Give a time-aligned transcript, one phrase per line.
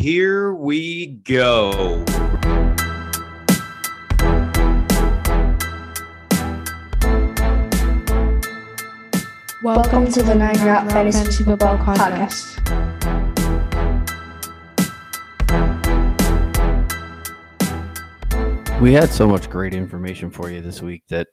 [0.00, 2.02] here we go.
[9.62, 12.56] Welcome to the Nine Route Fantasy Football Podcast.
[18.80, 21.28] We had so much great information for you this week that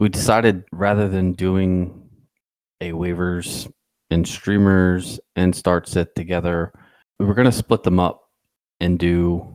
[0.00, 2.08] we decided rather than doing
[2.80, 3.70] a waivers
[4.08, 6.80] and streamers and start sit together, we
[7.24, 8.28] were going to split them up
[8.80, 9.46] and do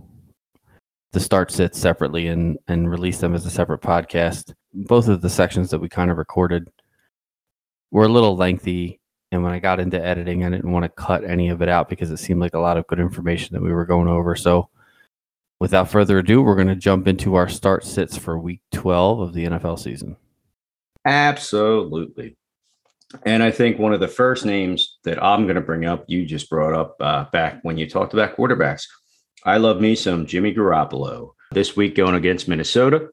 [1.11, 4.53] the start sit separately and and release them as a separate podcast.
[4.73, 6.69] Both of the sections that we kind of recorded
[7.91, 8.99] were a little lengthy
[9.31, 11.89] and when I got into editing I didn't want to cut any of it out
[11.89, 14.35] because it seemed like a lot of good information that we were going over.
[14.35, 14.69] So
[15.59, 19.33] without further ado, we're going to jump into our start sits for week 12 of
[19.33, 20.15] the NFL season.
[21.05, 22.35] Absolutely.
[23.25, 26.25] And I think one of the first names that I'm going to bring up, you
[26.25, 28.87] just brought up uh, back when you talked about quarterbacks.
[29.45, 33.09] I love me some Jimmy Garoppolo this week going against Minnesota.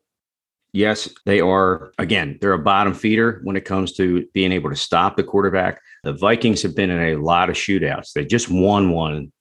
[0.72, 4.76] Yes, they are, again, they're a bottom feeder when it comes to being able to
[4.76, 5.80] stop the quarterback.
[6.04, 8.12] The Vikings have been in a lot of shootouts.
[8.12, 9.32] They just won one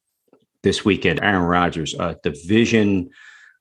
[0.63, 1.19] this weekend.
[1.21, 3.09] Aaron Rodgers, a division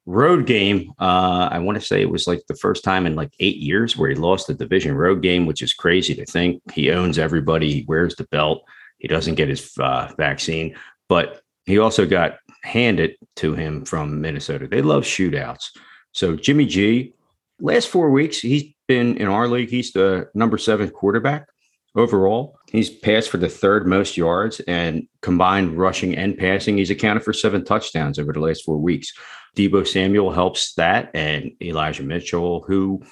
[0.06, 0.92] road game.
[0.98, 3.96] Uh, I want to say it was like the first time in like eight years
[3.96, 6.62] where he lost the division road game, which is crazy to think.
[6.72, 8.64] He owns everybody, he wears the belt,
[8.98, 10.76] he doesn't get his uh, vaccine,
[11.08, 14.68] but he also got handed to him from Minnesota.
[14.68, 15.70] They love shootouts.
[16.12, 17.12] So Jimmy G,
[17.60, 19.70] last four weeks, he's been in our league.
[19.70, 21.48] He's the number seven quarterback
[21.96, 22.58] overall.
[22.70, 26.76] He's passed for the third most yards and combined rushing and passing.
[26.76, 29.12] He's accounted for seven touchdowns over the last four weeks.
[29.56, 33.02] Deebo Samuel helps that, and Elijah Mitchell, who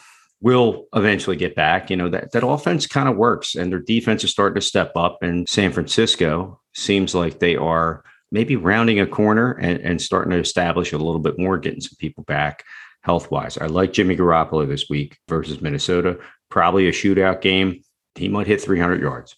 [0.41, 1.89] will eventually get back.
[1.89, 4.93] You know, that, that offense kind of works, and their defense is starting to step
[4.97, 5.19] up.
[5.23, 10.39] And San Francisco seems like they are maybe rounding a corner and, and starting to
[10.39, 12.65] establish a little bit more, getting some people back
[13.03, 13.57] health wise.
[13.59, 16.19] I like Jimmy Garoppolo this week versus Minnesota.
[16.51, 17.83] Probably a shootout game.
[18.15, 19.37] He might hit 300 yards.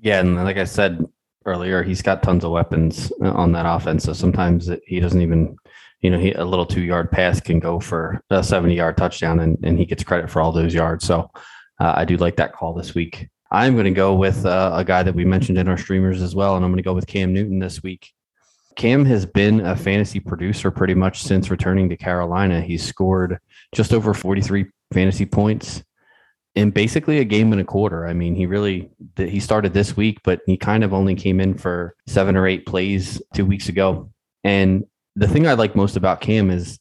[0.00, 1.04] Yeah, and like I said
[1.44, 4.04] earlier, he's got tons of weapons on that offense.
[4.04, 5.56] So sometimes he doesn't even,
[6.00, 9.40] you know, he, a little two yard pass can go for a 70 yard touchdown,
[9.40, 11.04] and, and he gets credit for all those yards.
[11.04, 11.30] So
[11.80, 13.28] uh, I do like that call this week.
[13.50, 16.34] I'm going to go with uh, a guy that we mentioned in our streamers as
[16.34, 18.12] well, and I'm going to go with Cam Newton this week.
[18.76, 22.60] Cam has been a fantasy producer pretty much since returning to Carolina.
[22.60, 23.38] He's scored
[23.74, 25.82] just over 43 fantasy points
[26.54, 28.06] in basically a game and a quarter.
[28.06, 31.56] I mean, he really he started this week, but he kind of only came in
[31.56, 34.10] for seven or eight plays two weeks ago.
[34.44, 34.84] And
[35.16, 36.78] the thing I like most about Cam is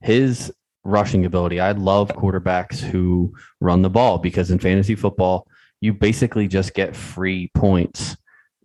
[0.00, 0.52] his
[0.84, 1.60] rushing ability.
[1.60, 5.46] I love quarterbacks who run the ball because in fantasy football,
[5.80, 8.16] you basically just get free points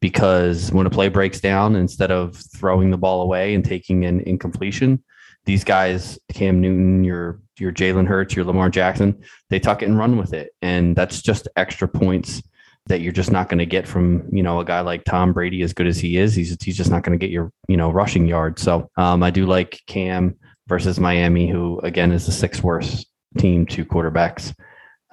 [0.02, 4.20] because when a play breaks down, instead of throwing the ball away and taking an
[4.22, 5.02] incompletion,
[5.46, 9.98] these guys, Cam Newton, your your Jalen Hurts, your Lamar Jackson, they tuck it and
[9.98, 12.42] run with it, and that's just extra points
[12.88, 15.62] that you're just not going to get from you know a guy like Tom Brady,
[15.62, 16.36] as good as he is.
[16.36, 18.62] He's he's just not going to get your you know rushing yards.
[18.62, 20.36] So um, I do like Cam
[20.68, 24.54] versus Miami, who again is the sixth worst team to quarterbacks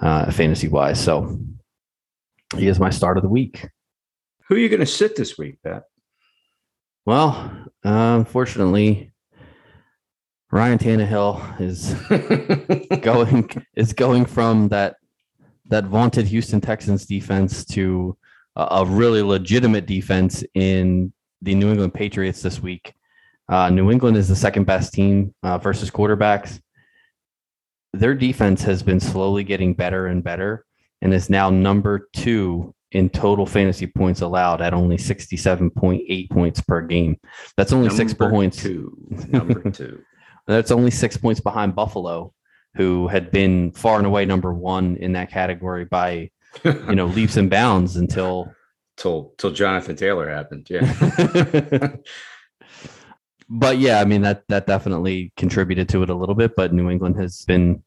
[0.01, 1.03] uh, fantasy wise.
[1.03, 1.39] So
[2.57, 3.69] he is my start of the week.
[4.47, 5.85] Who are you going to sit this week, Pat?
[7.07, 7.35] Well,
[7.85, 9.10] uh, unfortunately,
[10.53, 11.95] Ryan Tannehill is
[13.03, 14.97] going is going from that
[15.67, 18.17] that vaunted Houston Texans defense to
[18.57, 21.13] a, a really legitimate defense in
[21.43, 22.93] the New England Patriots this week.
[23.49, 26.61] Uh, New England is the second best team uh, versus quarterbacks.
[27.93, 30.65] Their defense has been slowly getting better and better,
[31.03, 36.83] and is now number two in total fantasy points allowed at only 67.8 points per
[36.83, 37.17] game.
[37.57, 38.61] That's only number six points.
[38.61, 38.97] Two.
[39.29, 40.03] Number two.
[40.51, 42.33] That's only six points behind Buffalo,
[42.75, 46.31] who had been far and away number one in that category by
[46.65, 48.53] you know leaps and bounds until
[48.97, 50.67] till till Jonathan Taylor happened.
[50.69, 51.93] Yeah.
[53.49, 56.57] but yeah, I mean that that definitely contributed to it a little bit.
[56.57, 57.83] But New England has been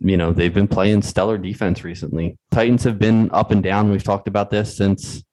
[0.00, 2.38] you know, they've been playing stellar defense recently.
[2.52, 3.90] Titans have been up and down.
[3.90, 5.24] We've talked about this since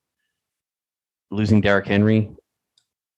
[1.30, 2.32] losing Derrick Henry,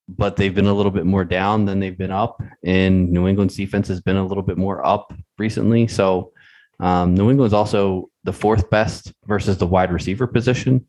[0.08, 2.40] but they've been a little bit more down than they've been up.
[2.64, 5.86] And New England's defense has been a little bit more up recently.
[5.86, 6.32] So
[6.80, 10.86] um, New England's also the fourth best versus the wide receiver position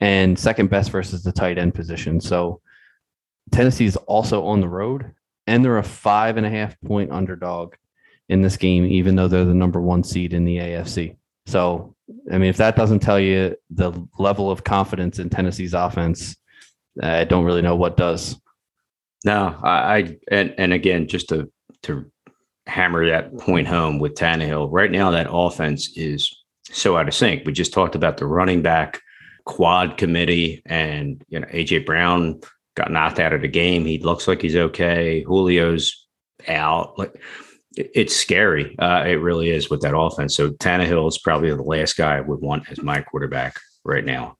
[0.00, 2.20] and second best versus the tight end position.
[2.20, 2.60] So
[3.52, 5.12] Tennessee is also on the road
[5.46, 7.74] and they're a five and a half point underdog
[8.28, 11.16] in this game, even though they're the number one seed in the AFC.
[11.46, 11.94] So,
[12.32, 16.36] I mean, if that doesn't tell you the level of confidence in Tennessee's offense,
[17.00, 18.40] I don't really know what does.
[19.26, 21.50] No, I, I and and again, just to
[21.82, 22.08] to
[22.68, 26.32] hammer that point home with Tannehill, right now that offense is
[26.70, 27.44] so out of sync.
[27.44, 29.02] We just talked about the running back
[29.44, 32.40] quad committee, and you know AJ Brown
[32.76, 33.84] got knocked out of the game.
[33.84, 35.24] He looks like he's okay.
[35.24, 36.06] Julio's
[36.46, 36.96] out.
[36.96, 37.20] Like
[37.76, 38.78] it's scary.
[38.78, 40.36] Uh, it really is with that offense.
[40.36, 44.36] So Tannehill is probably the last guy I would want as my quarterback right now.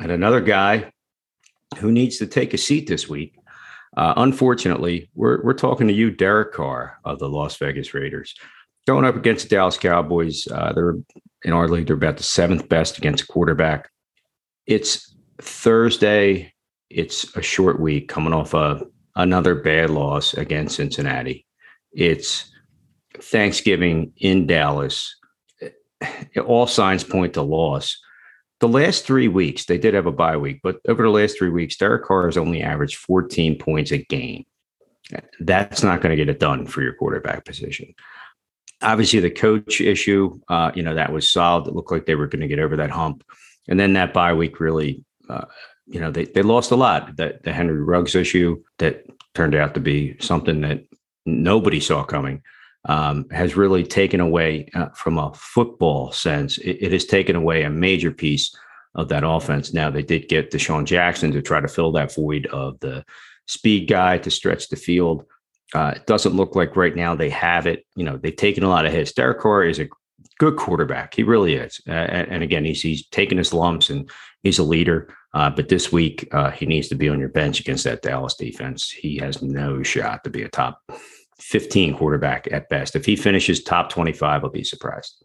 [0.00, 0.90] And another guy
[1.78, 3.37] who needs to take a seat this week.
[3.98, 8.32] Uh, unfortunately, we're we're talking to you, Derek Carr of the Las Vegas Raiders,
[8.86, 10.46] going up against the Dallas Cowboys.
[10.46, 10.94] Uh, they're
[11.42, 13.90] in our league; they're about the seventh best against quarterback.
[14.66, 16.54] It's Thursday.
[16.88, 18.82] It's a short week coming off a
[19.16, 21.44] another bad loss against Cincinnati.
[21.90, 22.52] It's
[23.20, 25.12] Thanksgiving in Dallas.
[26.46, 27.98] All signs point to loss.
[28.60, 31.50] The last three weeks, they did have a bye week, but over the last three
[31.50, 34.44] weeks, Derek Carr has only averaged 14 points a game.
[35.40, 37.94] That's not going to get it done for your quarterback position.
[38.82, 41.68] Obviously, the coach issue, uh, you know, that was solved.
[41.68, 43.24] It looked like they were going to get over that hump.
[43.68, 45.44] And then that bye week really, uh,
[45.86, 47.16] you know, they, they lost a lot.
[47.16, 50.84] That the Henry Ruggs issue that turned out to be something that
[51.24, 52.42] nobody saw coming
[52.84, 56.58] um, has really taken away uh, from a football sense.
[56.58, 58.54] It, it, has taken away a major piece
[58.94, 59.74] of that offense.
[59.74, 63.04] Now they did get DeSean Jackson to try to fill that void of the
[63.46, 65.24] speed guy to stretch the field.
[65.74, 67.84] Uh, it doesn't look like right now they have it.
[67.94, 69.12] You know, they've taken a lot of hits.
[69.12, 69.88] Derek Carr is a
[70.38, 71.14] good quarterback.
[71.14, 71.80] He really is.
[71.86, 74.08] Uh, and, and, again, he's he's taken his lumps and
[74.42, 75.14] he's a leader.
[75.34, 78.34] Uh, but this week, uh, he needs to be on your bench against that Dallas
[78.34, 78.90] defense.
[78.90, 80.80] He has no shot to be a top
[81.40, 82.96] 15 quarterback at best.
[82.96, 85.24] If he finishes top 25, I'll be surprised.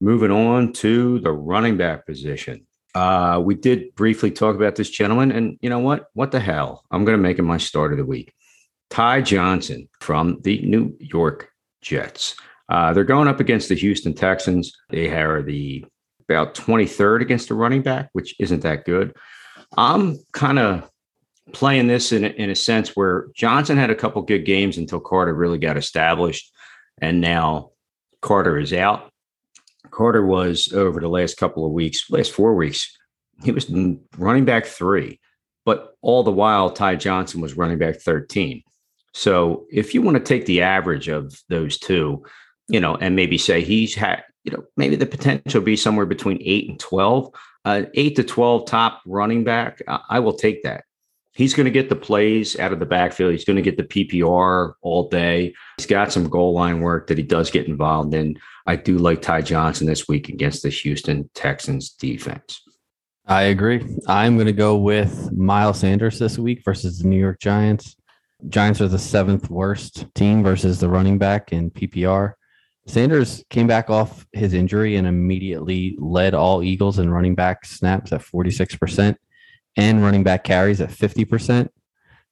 [0.00, 2.66] Moving on to the running back position.
[2.94, 6.06] Uh, we did briefly talk about this gentleman, and you know what?
[6.14, 6.84] What the hell?
[6.90, 8.32] I'm going to make him my start of the week.
[8.90, 11.50] Ty Johnson from the New York
[11.82, 12.36] Jets.
[12.68, 14.72] Uh, they're going up against the Houston Texans.
[14.90, 15.84] They are the
[16.28, 19.14] about 23rd against the running back, which isn't that good.
[19.76, 20.90] I'm kind of
[21.52, 25.00] playing this in a, in a sense where Johnson had a couple good games until
[25.00, 26.52] Carter really got established,
[27.00, 27.70] and now
[28.20, 29.10] Carter is out.
[29.90, 32.96] Carter was over the last couple of weeks, last four weeks,
[33.42, 33.70] he was
[34.16, 35.20] running back three,
[35.64, 38.62] but all the while Ty Johnson was running back 13.
[39.14, 42.24] So if you want to take the average of those two,
[42.68, 46.38] you know, and maybe say he's had, you know, maybe the potential be somewhere between
[46.42, 47.30] eight and 12,
[47.64, 50.84] uh, eight to 12 top running back, I, I will take that
[51.36, 53.32] he's going to get the plays out of the backfield.
[53.32, 55.54] He's going to get the PPR all day.
[55.76, 58.38] He's got some goal line work that he does get involved in.
[58.66, 62.62] I do like Ty Johnson this week against the Houston Texans defense.
[63.26, 63.84] I agree.
[64.08, 67.96] I'm going to go with Miles Sanders this week versus the New York Giants.
[68.48, 72.32] Giants are the seventh worst team versus the running back in PPR.
[72.86, 78.12] Sanders came back off his injury and immediately led all Eagles in running back snaps
[78.12, 79.16] at 46%
[79.76, 81.68] and running back carries at 50%.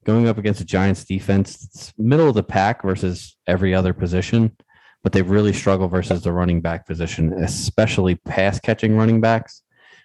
[0.05, 4.55] Going up against the Giants defense, it's middle of the pack versus every other position,
[5.03, 9.63] but they really struggle versus the running back position, especially pass catching running backs,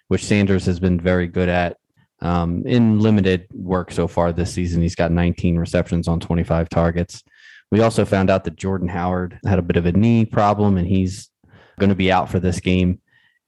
[0.08, 1.76] which Sanders has been very good at
[2.22, 4.82] um, in limited work so far this season.
[4.82, 7.22] He's got 19 receptions on 25 targets.
[7.70, 10.86] We also found out that Jordan Howard had a bit of a knee problem and
[10.86, 11.30] he's
[11.78, 13.00] going to be out for this game.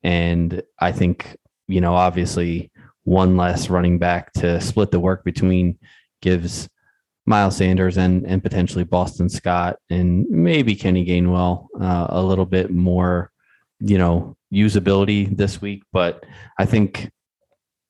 [0.03, 2.72] And I think, you know, obviously
[3.05, 5.79] one less running back to split the work between
[6.21, 6.69] gives
[7.27, 12.71] Miles Sanders and and potentially Boston Scott and maybe Kenny Gainwell uh, a little bit
[12.71, 13.31] more,
[13.81, 15.83] you know, usability this week.
[15.93, 16.25] But
[16.59, 17.11] I think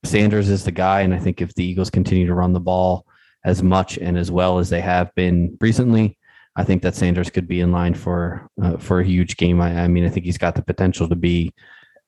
[0.04, 3.07] Sanders is the guy, and I think if the Eagles continue to run the ball
[3.45, 6.19] as much and as well as they have been recently,
[6.54, 9.61] I think that Sanders could be in line for uh, for a huge game.
[9.61, 11.52] I, I mean, I think he's got the potential to be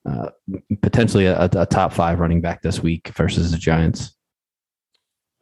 [0.08, 0.30] uh,
[0.82, 4.14] potentially a, a, top five running back this week versus the Giants.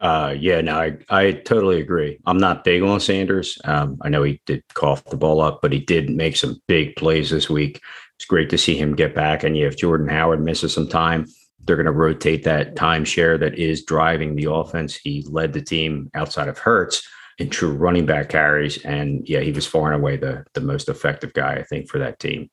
[0.00, 2.18] Uh, yeah, no, I, I totally agree.
[2.26, 3.58] I'm not big on Sanders.
[3.64, 6.96] Um, I know he did cough the ball up, but he did make some big
[6.96, 7.80] plays this week.
[8.16, 9.44] It's great to see him get back.
[9.44, 11.26] And yeah, if Jordan Howard misses some time,
[11.64, 14.96] they're going to rotate that timeshare that is driving the offense.
[14.96, 17.06] He led the team outside of Hurts
[17.38, 20.88] in true running back carries, and yeah, he was far and away the the most
[20.88, 22.50] effective guy I think for that team.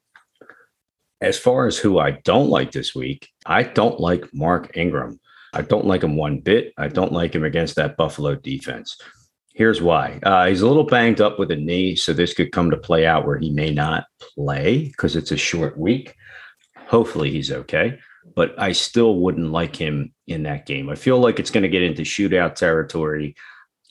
[1.22, 5.20] As far as who I don't like this week, I don't like Mark Ingram.
[5.54, 6.74] I don't like him one bit.
[6.78, 8.98] I don't like him against that Buffalo defense.
[9.54, 10.20] Here's why.
[10.24, 13.06] Uh, he's a little banged up with a knee, so this could come to play
[13.06, 16.16] out where he may not play because it's a short week.
[16.88, 18.00] Hopefully, he's okay.
[18.36, 20.90] but I still wouldn't like him in that game.
[20.90, 23.36] I feel like it's going to get into shootout territory.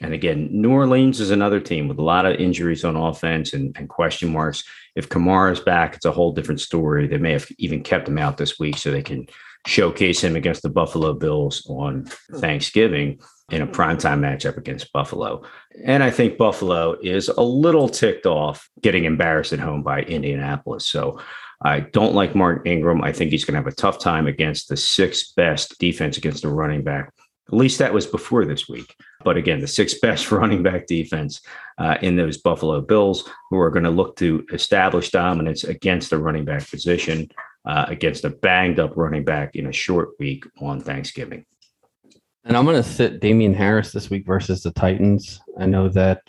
[0.01, 3.77] And again, New Orleans is another team with a lot of injuries on offense and,
[3.77, 4.65] and question marks.
[4.99, 7.07] If Kamara's back, it's a whole different story.
[7.07, 9.29] They may have even kept him out this week so they can
[9.65, 13.73] showcase him against the Buffalo Bills on Thanksgiving in a hmm.
[13.73, 15.45] primetime matchup against Buffalo.
[15.85, 20.89] And I think Buffalo is a little ticked off getting embarrassed at home by Indianapolis.
[20.89, 21.21] So
[21.63, 23.03] I don't like Mark Ingram.
[23.03, 26.45] I think he's going to have a tough time against the sixth best defense against
[26.45, 27.13] a running back.
[27.49, 28.95] At least that was before this week.
[29.25, 31.41] But again, the sixth best running back defense
[31.79, 36.19] uh, in those Buffalo Bills, who are going to look to establish dominance against the
[36.19, 37.31] running back position,
[37.65, 41.45] uh, against a banged up running back in a short week on Thanksgiving.
[42.45, 45.41] And I'm going to sit Damien Harris this week versus the Titans.
[45.59, 46.21] I know that,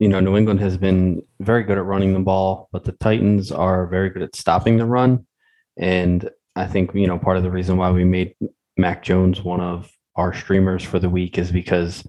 [0.00, 3.52] you know, New England has been very good at running the ball, but the Titans
[3.52, 5.24] are very good at stopping the run.
[5.76, 8.34] And I think, you know, part of the reason why we made
[8.76, 12.06] Mac Jones one of our streamers for the week is because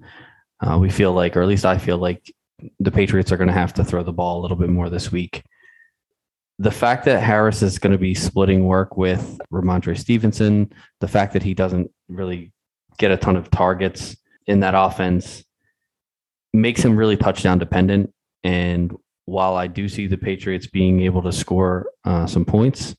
[0.61, 2.33] uh, we feel like, or at least I feel like,
[2.79, 5.11] the Patriots are going to have to throw the ball a little bit more this
[5.11, 5.43] week.
[6.59, 11.33] The fact that Harris is going to be splitting work with Rhamondre Stevenson, the fact
[11.33, 12.53] that he doesn't really
[12.97, 14.15] get a ton of targets
[14.47, 15.43] in that offense
[16.53, 18.13] makes him really touchdown dependent.
[18.43, 18.95] And
[19.25, 22.95] while I do see the Patriots being able to score uh, some points,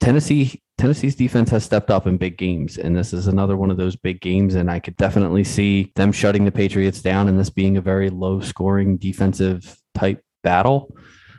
[0.00, 3.76] Tennessee Tennessee's defense has stepped up in big games, and this is another one of
[3.76, 4.56] those big games.
[4.56, 8.10] And I could definitely see them shutting the Patriots down, and this being a very
[8.10, 10.92] low scoring defensive type battle.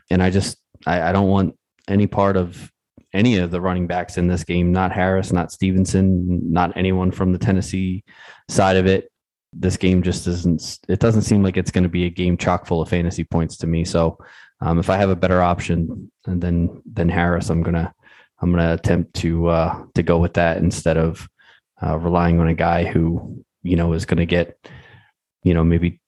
[0.09, 1.57] And I just I, I don't want
[1.89, 2.71] any part of
[3.13, 7.33] any of the running backs in this game, not Harris, not Stevenson, not anyone from
[7.33, 8.05] the Tennessee
[8.49, 9.11] side of it.
[9.51, 12.65] This game just isn't, it doesn't seem like it's going to be a game chock
[12.65, 13.83] full of fantasy points to me.
[13.83, 14.17] So
[14.61, 17.93] um, if I have a better option than, than Harris, I'm going to,
[18.43, 21.29] I'm going to attempt to, uh, to go with that instead of
[21.81, 24.57] uh, relying on a guy who, you know, is going to get,
[25.43, 26.01] you know, maybe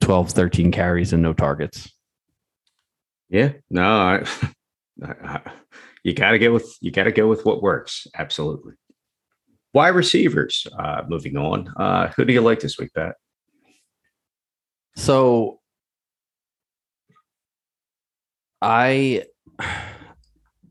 [0.00, 1.92] 12, 13 carries and no targets.
[3.28, 4.24] Yeah, no, I,
[5.04, 5.40] I
[6.04, 8.06] you got to go with you got to go with what works.
[8.16, 8.74] Absolutely.
[9.74, 10.66] Wide receivers.
[10.78, 11.72] Uh, moving on.
[11.76, 13.16] Uh, who do you like this week, Pat?
[14.96, 15.60] So
[18.62, 19.24] I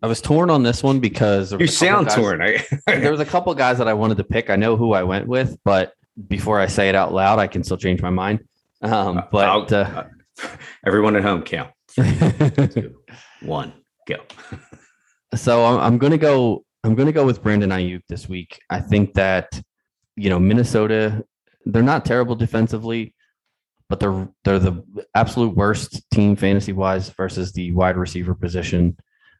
[0.01, 2.39] I was torn on this one because you sound guys, torn.
[2.87, 4.49] there was a couple guys that I wanted to pick.
[4.49, 5.93] I know who I went with, but
[6.27, 8.39] before I say it out loud, I can still change my mind.
[8.81, 10.05] Um, but uh,
[10.85, 11.71] everyone at home, count.
[11.95, 12.95] Two,
[13.41, 13.73] one,
[14.07, 14.17] go.
[15.35, 16.63] So I'm, I'm going to go.
[16.83, 18.59] I'm going to go with Brandon Aiyuk this week.
[18.69, 19.61] I think that
[20.15, 21.25] you know Minnesota,
[21.65, 23.13] they're not terrible defensively,
[23.89, 24.81] but they're they're the
[25.13, 28.95] absolute worst team fantasy wise versus the wide receiver position.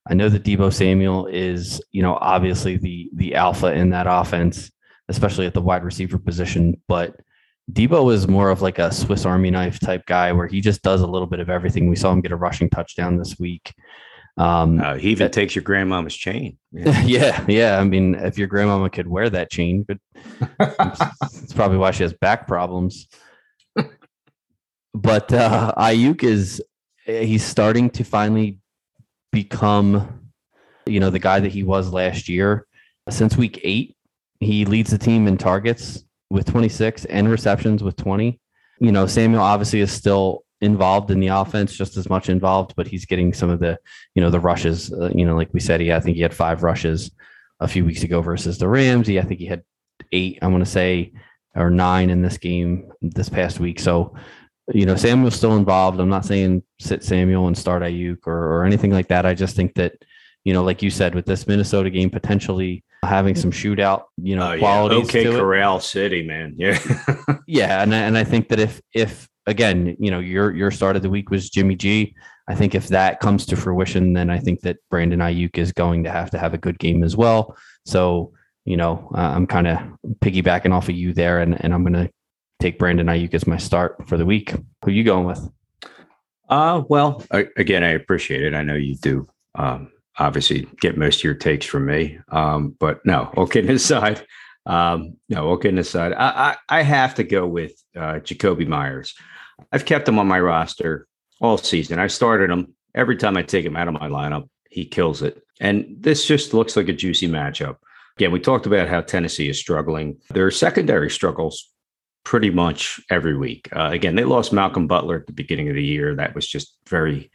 [0.08, 4.72] I know that Deebo Samuel is you know obviously the the alpha in that offense,
[5.08, 7.15] especially at the wide receiver position, but.
[7.72, 11.01] Deebo is more of like a Swiss Army knife type guy where he just does
[11.01, 11.88] a little bit of everything.
[11.88, 13.75] We saw him get a rushing touchdown this week.
[14.39, 16.58] Um, uh, he even that, takes your grandmama's chain.
[16.72, 17.01] Yeah.
[17.01, 17.79] yeah, yeah.
[17.79, 19.98] I mean, if your grandmama could wear that chain, but
[21.34, 23.08] it's probably why she has back problems.
[24.94, 26.62] but uh, Aiyuk is
[27.06, 28.60] he's starting to finally
[29.31, 30.29] become,
[30.86, 32.65] you know, the guy that he was last year.
[33.09, 33.95] Since week eight,
[34.39, 38.39] he leads the team in targets with 26 and receptions with 20.
[38.79, 42.88] You know, Samuel obviously is still involved in the offense, just as much involved, but
[42.88, 43.77] he's getting some of the,
[44.15, 44.93] you know, the rushes.
[44.93, 47.12] Uh, you know, like we said, he I think he had five rushes
[47.59, 49.07] a few weeks ago versus the Rams.
[49.07, 49.63] He I think he had
[50.12, 50.39] eight.
[50.41, 51.13] I want to say
[51.55, 53.79] or nine in this game this past week.
[53.79, 54.15] So,
[54.73, 55.99] you know, Samuel's still involved.
[55.99, 59.25] I'm not saying sit Samuel and start Aiyuk or, or anything like that.
[59.25, 59.93] I just think that,
[60.43, 64.53] you know, like you said, with this Minnesota game potentially having some shootout, you know,
[64.53, 65.13] oh, qualities.
[65.13, 65.21] Yeah.
[65.21, 65.83] Okay, Corral it.
[65.83, 66.55] City, man.
[66.57, 66.79] Yeah.
[67.47, 67.81] yeah.
[67.81, 71.09] And, and I think that if if again, you know, your your start of the
[71.09, 72.15] week was Jimmy G.
[72.47, 76.03] I think if that comes to fruition, then I think that Brandon Aiyuk is going
[76.05, 77.55] to have to have a good game as well.
[77.85, 78.33] So,
[78.65, 79.77] you know, uh, I'm kind of
[80.19, 82.11] piggybacking off of you there, and, and I'm going to
[82.59, 84.53] take Brandon Aiyuk as my start for the week.
[84.83, 85.49] Who you going with?
[86.49, 88.53] Uh, well, I, again, I appreciate it.
[88.53, 89.27] I know you do.
[89.55, 92.19] Um, obviously, get most of your takes from me.
[92.29, 94.25] Um, but no, okay, aside,
[94.65, 99.15] um, no, okay, aside, I, I, I have to go with uh, Jakobi Meyers.
[99.71, 101.07] I've kept him on my roster
[101.41, 101.99] all season.
[101.99, 104.49] I started him every time I take him out of my lineup.
[104.69, 105.41] He kills it.
[105.59, 107.77] And this just looks like a juicy matchup.
[108.17, 110.17] Again, we talked about how Tennessee is struggling.
[110.29, 111.69] Their secondary struggles
[112.23, 113.69] pretty much every week.
[113.75, 116.15] Uh, again, they lost Malcolm Butler at the beginning of the year.
[116.15, 117.31] That was just very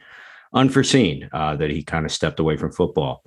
[0.53, 3.23] unforeseen uh, that he kind of stepped away from football.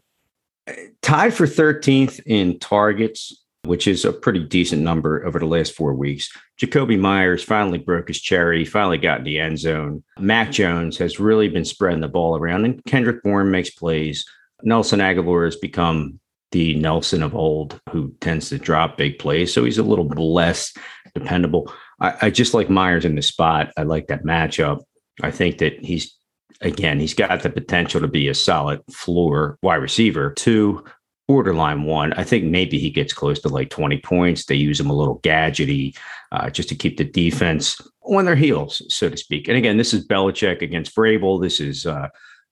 [1.02, 5.94] tied for 13th in targets, which is a pretty decent number over the last four
[5.94, 6.30] weeks.
[6.60, 10.02] Jakobi Meyers finally broke his cherry, finally got in the end zone.
[10.18, 14.24] Mac Jones has really been spreading the ball around, and Kendrick Bourne makes plays.
[14.62, 16.18] Nelson Agholor has become
[16.52, 19.52] the Nelson of old who tends to drop big plays.
[19.52, 20.72] So he's a little less
[21.14, 21.72] dependable.
[22.00, 23.72] I, I just like Meyers in the spot.
[23.76, 24.82] I like that matchup.
[25.22, 26.14] I think that he's
[26.60, 30.32] again, he's got the potential to be a solid floor wide receiver.
[30.32, 30.84] Two,
[31.26, 32.12] borderline one.
[32.14, 34.46] I think maybe he gets close to like 20 points.
[34.46, 35.96] They use him a little gadgety
[36.32, 39.46] uh, just to keep the defense on their heels, so to speak.
[39.48, 41.40] And again, this is Belichick against Vrabel.
[41.40, 42.08] This is, uh,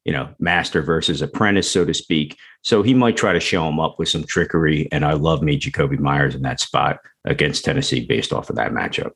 [0.06, 2.38] you know, master versus apprentice, so to speak.
[2.62, 4.88] So he might try to show him up with some trickery.
[4.92, 8.70] And I love me Jakobi Meyers in that spot against Tennessee based off of that
[8.70, 9.10] matchup.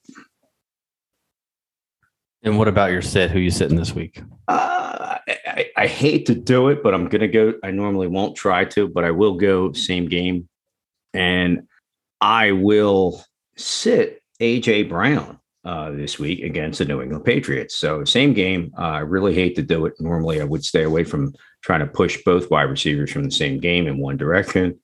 [2.43, 3.31] And what about your sit?
[3.31, 4.21] Who you sitting this week?
[4.49, 7.55] Uh, I, I, hate to do it, but I'm going to go.
[7.63, 10.49] I normally won't try to, but I will go same game.
[11.13, 11.69] And
[12.21, 13.23] I will
[13.57, 17.77] sit AJ Brown uh, this week against the New England Patriots.
[17.77, 18.73] So same game.
[18.79, 19.95] Uh, I really hate to do it.
[20.01, 23.61] Normally, I would stay away from trying to push both wide receivers from the same
[23.61, 24.79] game in one direction.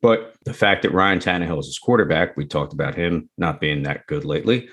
[0.00, 3.84] But the fact that Ryan Tannehill is his quarterback, we talked about him not being
[3.84, 4.68] that good lately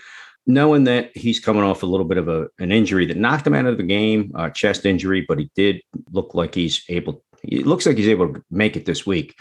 [0.49, 3.53] knowing that he's coming off a little bit of a, an injury that knocked him
[3.53, 5.79] out of the game, uh, chest injury, but he did
[6.11, 7.23] look like he's able.
[7.43, 9.37] It looks like he's able to make it this week.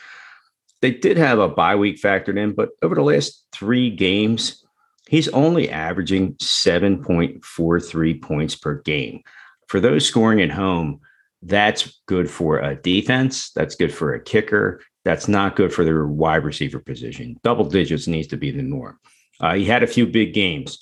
[0.82, 4.62] They did have a bye week factored in, but over the last three games,
[5.08, 9.22] he's only averaging 7.43 points per game.
[9.66, 11.00] For those scoring at home,
[11.42, 13.50] that's good for a defense.
[13.52, 14.80] That's good for a kicker.
[15.04, 17.38] That's not good for their wide receiver position.
[17.42, 18.98] Double digits needs to be the norm.
[19.40, 20.78] Uh, he had a few big games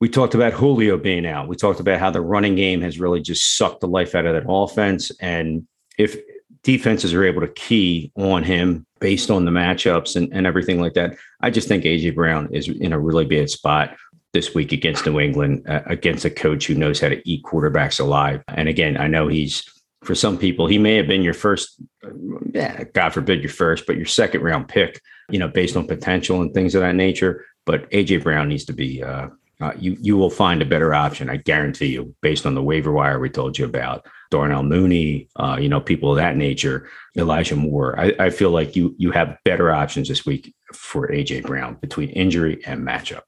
[0.00, 1.46] we talked about Julio being out.
[1.46, 4.34] We talked about how the running game has really just sucked the life out of
[4.34, 5.12] that offense.
[5.20, 5.66] And
[5.98, 6.16] if
[6.62, 10.94] defenses are able to key on him based on the matchups and, and everything like
[10.94, 13.96] that, I just think AJ Brown is in a really bad spot
[14.32, 17.98] this week against New England, uh, against a coach who knows how to eat quarterbacks
[17.98, 18.42] alive.
[18.48, 19.68] And again, I know he's
[20.04, 21.76] for some people, he may have been your first,
[22.52, 26.40] yeah, God forbid your first, but your second round pick, you know, based on potential
[26.40, 27.44] and things of that nature.
[27.66, 29.28] But AJ Brown needs to be uh,
[29.60, 31.28] uh, you you will find a better option.
[31.28, 35.58] I guarantee you, based on the waiver wire we told you about, Darnell Mooney, uh,
[35.60, 37.98] you know, people of that nature, Elijah Moore.
[37.98, 42.10] I, I feel like you you have better options this week for AJ Brown between
[42.10, 43.22] injury and matchup.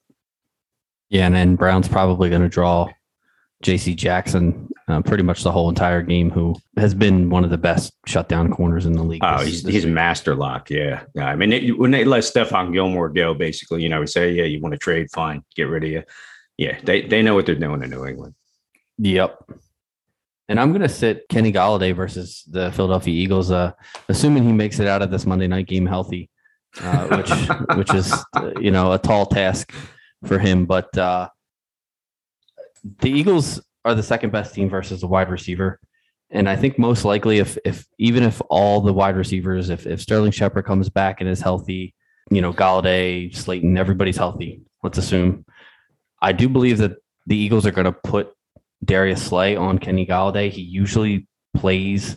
[1.11, 2.89] Yeah, and then Brown's probably going to draw
[3.63, 3.95] J.C.
[3.95, 7.93] Jackson uh, pretty much the whole entire game, who has been one of the best
[8.07, 9.23] shutdown corners in the league.
[9.25, 10.71] Oh, he's, he's master lock.
[10.71, 11.03] Yeah.
[11.15, 11.27] yeah.
[11.27, 14.45] I mean, it, when they let Stephon Gilmore go, basically, you know, we say, yeah,
[14.45, 16.03] you want to trade, fine, get rid of you.
[16.59, 18.35] Yeah, they, they know what they're doing in New England.
[18.99, 19.51] Yep.
[20.53, 23.73] And I'm going to sit Kenny Golladay versus the Philadelphia Eagles, uh,
[24.11, 26.29] assuming he makes it out of this Monday night game healthy,
[26.83, 27.31] uh, which
[27.79, 28.15] which is
[28.61, 29.73] you know a tall task
[30.27, 30.67] for him.
[30.67, 31.31] But uh,
[32.99, 35.81] the Eagles are the second best team versus a wide receiver.
[36.29, 40.03] And I think most likely, if if even if all the wide receivers, if if
[40.03, 41.95] Sterling Shepard comes back and is healthy,
[42.31, 44.61] you know, Golladay, Slayton, everybody's healthy.
[44.83, 45.47] Let's assume.
[46.21, 48.35] I do believe that the Eagles are going to put
[48.85, 50.51] Darius Slay on Kenny Golladay.
[50.51, 52.17] He usually plays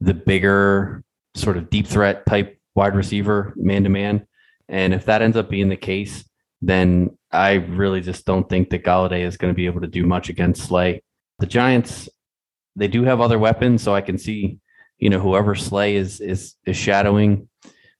[0.00, 1.02] the bigger,
[1.34, 4.26] sort of deep threat type wide receiver, man to man.
[4.68, 6.24] And if that ends up being the case,
[6.60, 10.06] then I really just don't think that Golladay is going to be able to do
[10.06, 11.02] much against Slay.
[11.38, 12.08] The Giants,
[12.76, 14.58] they do have other weapons, so I can see,
[14.98, 17.48] you know, whoever Slay is is is shadowing,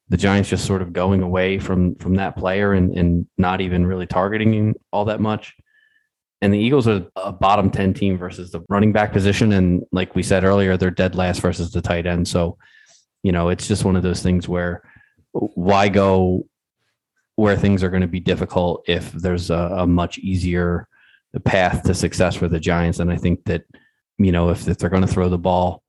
[0.08, 3.86] the Giants just sort of going away from from that player and and not even
[3.86, 5.54] really targeting him all that much.
[6.42, 9.52] And the Eagles are a bottom 10 team versus the running back position.
[9.52, 12.26] And like we said earlier, they're dead last versus the tight end.
[12.26, 12.58] So,
[13.22, 14.82] you know, it's just one of those things where
[15.30, 16.46] why go
[17.36, 20.86] where things are going to be difficult if there's a, a, much easier
[21.44, 22.98] path to success for the Giants.
[22.98, 23.64] And I think that,
[24.18, 25.82] you know, if, if they're going to throw the ball,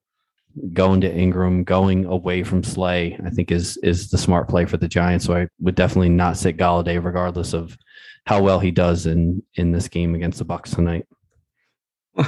[0.71, 4.77] going to Engram, going away from Slay, I think is is the smart play for
[4.77, 5.25] the Giants.
[5.25, 7.75] So I would definitely not sit Golladay, regardless of
[8.25, 11.05] how well he does in in this game against the Bucks tonight.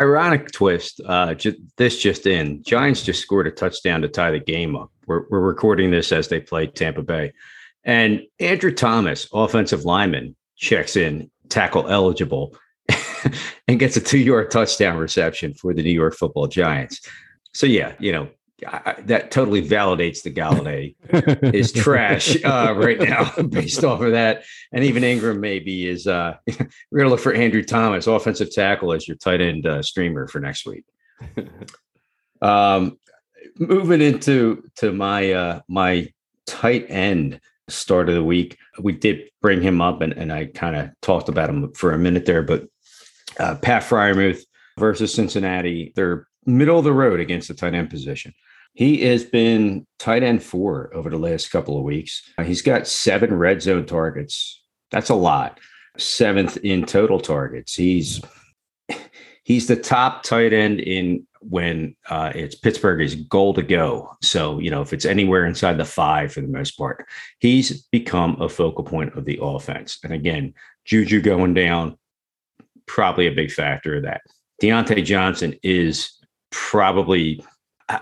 [0.00, 1.00] Ironic twist.
[1.04, 4.90] Uh, just, this just in: Giants just scored a touchdown to tie the game up.
[5.06, 7.32] We're, we're recording this as they play Tampa Bay.
[7.84, 12.56] And Andrew Thomas, offensive lineman, checks in, tackle eligible,
[13.68, 17.00] and gets a two yard touchdown reception for the New York football Giants.
[17.52, 18.28] So, yeah, you know,
[18.66, 20.94] I, that totally validates the Golladay
[21.54, 24.44] is trash uh, right now based off of that.
[24.72, 28.92] And even Engram maybe is, uh, we're going to look for Andrew Thomas, offensive tackle,
[28.92, 30.84] as your tight end uh, streamer for next week.
[32.42, 32.98] Um,
[33.58, 36.08] moving into to my uh my
[36.46, 38.58] tight end start of the week.
[38.80, 41.98] We did bring him up and, and I kind of talked about him for a
[41.98, 42.64] minute there, but
[43.38, 44.42] uh, Pat Freiermuth
[44.78, 48.34] versus Cincinnati, they're middle of the road against the tight end position.
[48.74, 52.22] He has been tight end four over the last couple of weeks.
[52.38, 54.62] Uh, he's got seven red zone targets.
[54.90, 55.60] That's a lot.
[55.98, 57.74] Seventh in total targets.
[57.74, 58.20] He's
[59.44, 64.16] he's the top tight end in when uh, it's Pittsburgh is goal to go.
[64.22, 67.06] So, you know, if it's anywhere inside the five for the most part,
[67.38, 69.98] he's become a focal point of the offense.
[70.04, 70.54] And again,
[70.84, 71.96] Juju going down,
[72.86, 74.20] probably a big factor of that.
[74.62, 76.12] Diontae Johnson is
[76.50, 77.42] probably,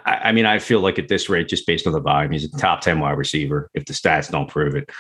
[0.05, 2.45] I, I mean, I feel like at this rate, just based on the volume, he's
[2.45, 4.91] a top 10 wide receiver if the stats don't prove it,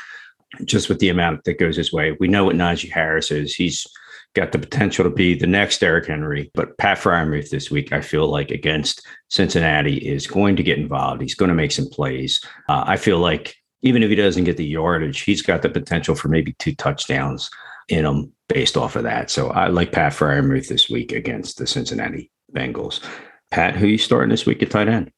[0.64, 2.16] just with the amount that goes his way.
[2.18, 3.54] We know what Najee Harris is.
[3.54, 3.86] He's
[4.34, 6.50] got the potential to be the next Derrick Henry.
[6.54, 11.22] But Pat Freiermuth this week, I feel like against Cincinnati is going to get involved.
[11.22, 12.40] He's going to make some plays.
[12.68, 16.14] Uh, I feel like even if he doesn't get the yardage, he's got the potential
[16.14, 17.50] for maybe two touchdowns
[17.88, 19.30] in him based off of that.
[19.30, 23.04] So I like Pat Freiermuth this week against the Cincinnati Bengals.
[23.50, 25.10] Pat, who you starting this week at tight end?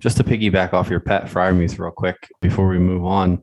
[0.00, 3.42] Just to piggyback off your Pat Freiermuth real quick before we move on,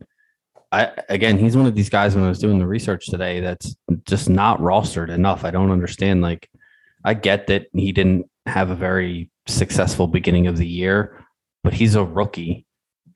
[0.72, 3.76] I again, he's one of these guys when I was doing the research today that's
[4.06, 5.44] just not rostered enough.
[5.44, 6.22] I don't understand.
[6.22, 6.50] Like,
[7.04, 11.26] I get that he didn't have a very successful beginning of the year,
[11.64, 12.66] but he's a rookie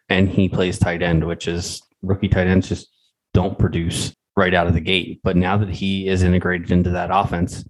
[0.09, 2.89] and he plays tight end, which is rookie tight ends just
[3.33, 5.21] don't produce right out of the gate.
[5.23, 7.63] But now that he is integrated into that offense,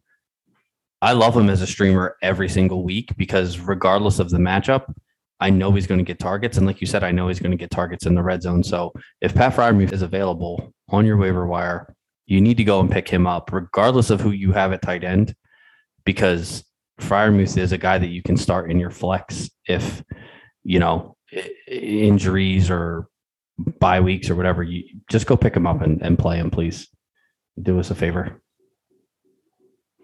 [1.02, 4.94] I love him as a streamer every single week because regardless of the matchup,
[5.40, 6.58] I know he's going to get targets.
[6.58, 8.64] And like you said, I know he's going to get targets in the red zone.
[8.64, 11.94] So if Pat Freiermuth is available on your waiver wire,
[12.26, 15.04] you need to go and pick him up, regardless of who you have at tight
[15.04, 15.36] end,
[16.06, 16.64] because
[17.00, 20.04] Freiermuth is a guy that you can start in your flex if,
[20.64, 21.18] you know,
[21.68, 23.08] injuries or
[23.80, 24.64] bye weeks or whatever.
[24.64, 26.88] You just go pick him up and, and play him, please.
[27.62, 28.42] Do us a favor.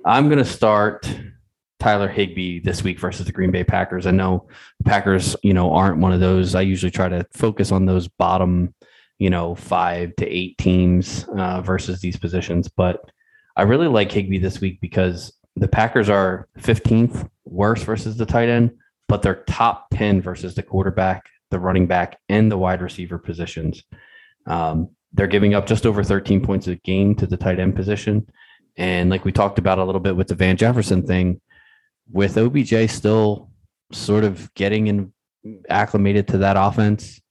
[0.06, 1.10] I'm going to start
[1.80, 4.08] Tyler Higbee this week versus the Green Bay Packers.
[4.08, 4.48] I know
[4.84, 6.56] Packers, you know, aren't one of those.
[6.56, 8.74] I usually try to focus on those bottom,
[9.20, 12.68] you know, five to eight teams uh, versus these positions.
[12.68, 13.00] But
[13.56, 18.50] I really like Higbee this week because the Packers are 15th worst versus the tight
[18.50, 18.72] end,
[19.08, 23.84] but they're top 10 versus the quarterback, the running back, and the wide receiver positions.
[24.48, 28.28] Um, they're giving up just over 13 points a game to the tight end position.
[28.78, 31.42] And like we talked about a little bit with the Van Jefferson thing,
[32.10, 33.50] with OBJ still
[33.92, 35.14] sort of getting in
[35.70, 37.22] acclimated to that offense,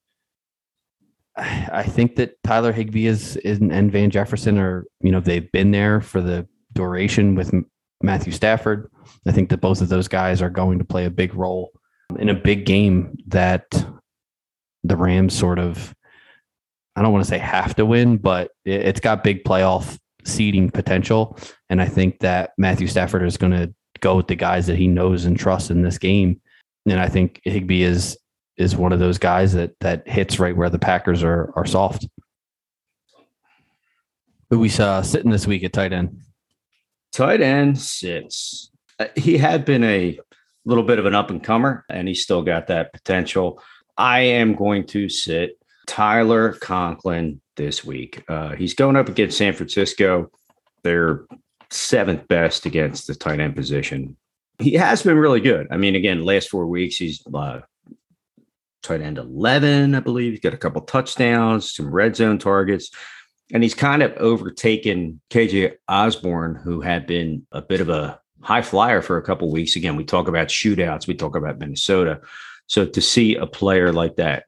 [1.36, 5.70] I think that Tyler Higbee is, is and Van Jefferson are, you know, they've been
[5.70, 7.54] there for the duration with
[8.02, 8.90] Matthew Stafford.
[9.26, 11.70] I think that both of those guys are going to play a big role
[12.18, 13.64] in a big game that
[14.84, 15.94] the Rams sort of,
[16.96, 21.38] I don't want to say have to win, but it's got big playoff seeding potential.
[21.68, 24.86] And I think that Matthew Stafford is going to go with the guys that he
[24.86, 26.40] knows and trusts in this game.
[26.86, 28.18] And I think Higbee is
[28.56, 32.06] is one of those guys that that hits right where the Packers are are soft.
[34.50, 36.20] Who we saw sitting this week at tight end?
[37.12, 38.70] Tight end sits.
[38.98, 40.18] Uh, he had been a
[40.64, 43.62] little bit of an up and comer, and he's still got that potential.
[43.96, 48.24] I am going to sit Tyler Conklin this week.
[48.26, 50.30] Uh, he's going up against San Francisco.
[50.82, 51.26] They're
[51.70, 54.16] seventh best against the tight end position.
[54.58, 55.68] He has been really good.
[55.70, 57.60] I mean, again, last four weeks, he's uh,
[58.82, 60.32] tight end 11, I believe.
[60.32, 62.90] He's got a couple touchdowns, some red zone targets,
[63.52, 68.62] and he's kind of overtaken KJ Osborn, who had been a bit of a high
[68.62, 69.76] flyer for a couple weeks.
[69.76, 72.20] Again, we talk about shootouts, we talk about Minnesota.
[72.68, 74.44] So to see a player like that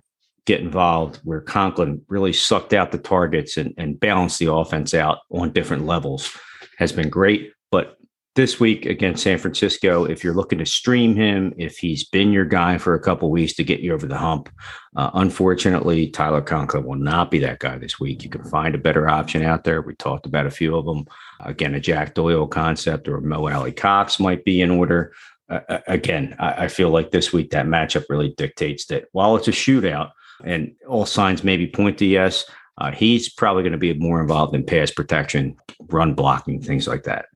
[0.46, 5.18] get involved where Conklin really sucked out the targets and, and balanced the offense out
[5.30, 6.36] on different levels
[6.78, 7.52] has been great.
[7.70, 7.96] But
[8.34, 12.46] this week against San Francisco, if you're looking to stream him, if he's been your
[12.46, 14.48] guy for a couple weeks to get you over the hump,
[14.96, 18.24] uh, unfortunately, Tyler Conklin will not be that guy this week.
[18.24, 19.82] You can find a better option out there.
[19.82, 21.04] We talked about a few of them.
[21.40, 25.12] Again, a Jack Doyle concept or Mo Alie-Cox might be in order.
[25.50, 29.48] Uh, again, I, I feel like this week that matchup really dictates that while it's
[29.48, 30.12] a shootout
[30.44, 32.44] and all signs maybe point to yes,
[32.78, 35.56] uh, he's probably going to be more involved in pass protection,
[35.88, 37.26] run blocking, things like that.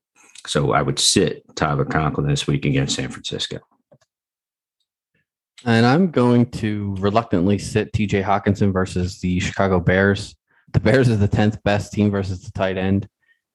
[0.47, 3.59] So I would sit Tyler Conklin this week against San Francisco.
[5.65, 10.37] And I'm going to reluctantly sit TJ Hockenson versus the Chicago Bears.
[10.73, 13.09] The Bears is the 10th best team versus the tight end.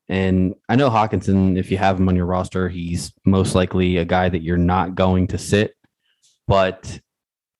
[0.10, 4.06] And I know Hockenson, if you have him on your roster, he's most likely a
[4.06, 5.76] guy that you're not going to sit.
[6.48, 7.00] But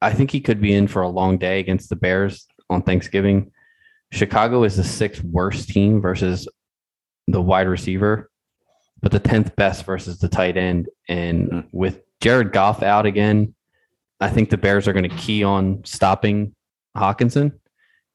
[0.02, 3.52] I think he could be in for a long day against the Bears on Thanksgiving.
[4.12, 6.48] Chicago is the sixth worst team versus
[7.28, 8.30] the wide receiver,
[9.02, 10.90] but the 10th best versus the tight end.
[11.08, 11.68] And mm.
[11.72, 13.54] with Jared Goff out again,
[14.20, 16.56] I think the Bears are going to key on stopping
[16.96, 17.54] Hockenson.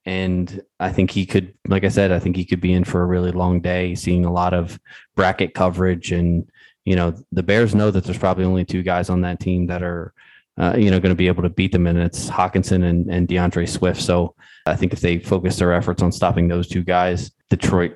[0.04, 3.02] And I think he could, like I said, I think he could be in for
[3.02, 4.78] a really long day, seeing a lot of
[5.16, 6.12] bracket coverage.
[6.12, 6.48] And,
[6.84, 9.82] you know, the Bears know that there's probably only two guys on that team that
[9.82, 10.14] are,
[10.58, 13.28] uh, you know, going to be able to beat them, and it's Hockenson and, and
[13.28, 14.00] D'Andre Swift.
[14.00, 17.94] So I think if they focus their efforts on stopping those two guys, Detroit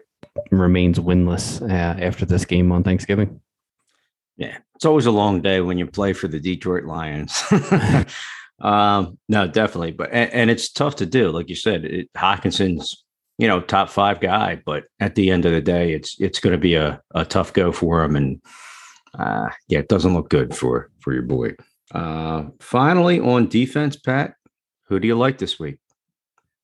[0.50, 3.40] remains winless uh, after this game on Thanksgiving.
[4.36, 7.42] Yeah, it's always a long day when you play for the Detroit Lions.
[8.60, 11.30] um, no, definitely, but and, and, it's tough to do.
[11.30, 13.04] Like you said, it, Hockenson's
[13.38, 16.52] you know top five guy, but at the end of the day, it's it's going
[16.52, 18.42] to be a, a tough go for him, and
[19.18, 21.54] uh, yeah, it doesn't look good for for your boy.
[21.94, 24.34] Uh, finally, on defense, Pat,
[24.84, 25.78] who do you like this week?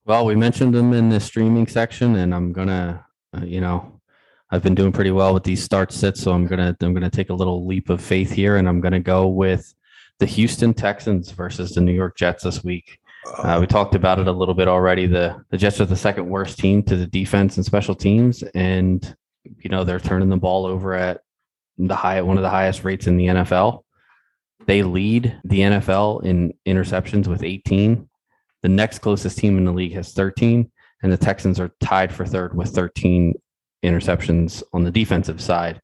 [0.04, 3.04] Well, we mentioned them in the streaming section, and I'm gonna,
[3.36, 4.00] uh, you know,
[4.50, 7.30] I've been doing pretty well with these start sits, so I'm gonna I'm gonna take
[7.30, 9.74] a little leap of faith here, and I'm gonna go with
[10.18, 13.00] the Houston Texans versus the New York Jets this week.
[13.38, 15.06] Uh, we talked about it a little bit already.
[15.06, 19.16] The the Jets are the second worst team to the defense and special teams, and
[19.58, 21.22] you know they're turning the ball over at
[21.78, 23.82] the high one of the highest rates in the NFL.
[24.66, 28.08] They lead the NFL in interceptions with 18.
[28.62, 30.70] The next closest team in the league has 13,
[31.02, 33.34] and the Texans are tied for third with 13
[33.84, 35.80] interceptions on the defensive side.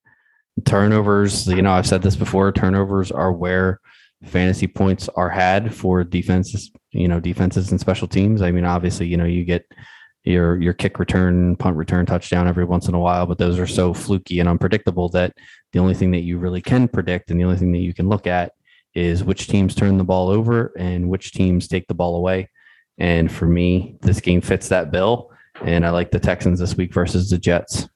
[0.65, 3.81] Turnovers, you know, I've said this before, turnovers are where
[4.25, 8.43] fantasy points are had for defenses, you know, defenses and special teams.
[8.43, 9.65] I mean, obviously, you know, you get
[10.25, 13.67] your your kick return, punt return, touchdown every once in a while, but those are
[13.67, 15.33] so fluky and unpredictable that
[15.73, 18.09] the only thing that you really can predict and the only thing that you can
[18.09, 18.53] look at
[18.95, 22.49] is which teams turn the ball over and which teams take the ball away.
[22.99, 25.31] And for me, this game fits that bill.
[25.63, 27.89] And I like the Texans this week versus the Jets.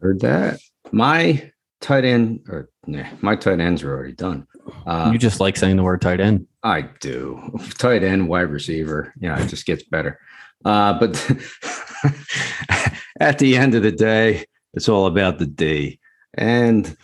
[0.00, 0.60] Heard that.
[0.92, 1.50] My
[1.80, 4.46] tight end, or nah, my tight ends are already done.
[4.86, 6.46] Uh, you just like saying the word tight end.
[6.62, 7.58] I do.
[7.78, 9.14] Tight end, wide receiver.
[9.18, 10.18] Yeah, it just gets better.
[10.64, 11.14] Uh, but
[13.20, 16.00] at the end of the day, it's all about the D.
[16.34, 16.96] And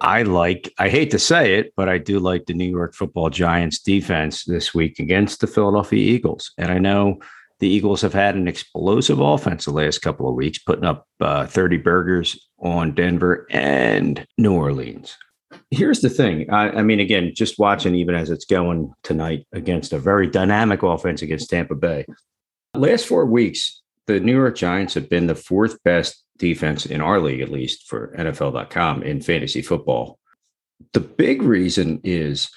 [0.00, 3.30] I like, I hate to say it, but I do like the New York football
[3.30, 6.52] Giants defense this week against the Philadelphia Eagles.
[6.58, 7.18] And I know
[7.60, 11.46] the Eagles have had an explosive offense the last couple of weeks, putting up uh,
[11.46, 15.16] 30 burgers on Denver and New Orleans.
[15.70, 16.50] Here's the thing.
[16.50, 20.82] I, I, mean, again, just watching even as it's going tonight against a very dynamic
[20.82, 22.04] offense against Tampa Bay.
[22.74, 27.20] Last four weeks, the New York Giants have been the fourth best defense in our
[27.20, 30.18] league, at least for NFL.com in fantasy football.
[30.92, 32.50] The big reason is,